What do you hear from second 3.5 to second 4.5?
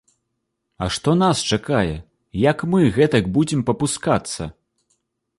папускацца?!